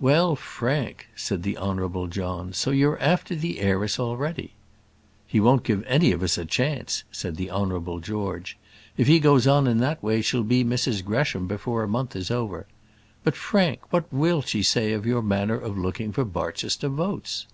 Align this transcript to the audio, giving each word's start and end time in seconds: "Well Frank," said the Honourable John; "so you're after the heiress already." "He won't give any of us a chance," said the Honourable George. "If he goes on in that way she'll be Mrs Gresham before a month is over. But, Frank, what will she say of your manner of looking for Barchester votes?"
"Well 0.00 0.34
Frank," 0.34 1.06
said 1.14 1.44
the 1.44 1.56
Honourable 1.56 2.08
John; 2.08 2.52
"so 2.52 2.72
you're 2.72 2.98
after 2.98 3.36
the 3.36 3.60
heiress 3.60 4.00
already." 4.00 4.54
"He 5.28 5.38
won't 5.38 5.62
give 5.62 5.84
any 5.86 6.10
of 6.10 6.24
us 6.24 6.36
a 6.36 6.44
chance," 6.44 7.04
said 7.12 7.36
the 7.36 7.52
Honourable 7.52 8.00
George. 8.00 8.58
"If 8.96 9.06
he 9.06 9.20
goes 9.20 9.46
on 9.46 9.68
in 9.68 9.78
that 9.78 10.02
way 10.02 10.22
she'll 10.22 10.42
be 10.42 10.64
Mrs 10.64 11.04
Gresham 11.04 11.46
before 11.46 11.84
a 11.84 11.88
month 11.88 12.16
is 12.16 12.32
over. 12.32 12.66
But, 13.22 13.36
Frank, 13.36 13.82
what 13.92 14.12
will 14.12 14.42
she 14.42 14.64
say 14.64 14.90
of 14.92 15.06
your 15.06 15.22
manner 15.22 15.60
of 15.60 15.78
looking 15.78 16.10
for 16.10 16.24
Barchester 16.24 16.88
votes?" 16.88 17.46